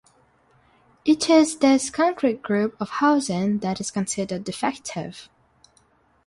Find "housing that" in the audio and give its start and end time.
2.89-3.79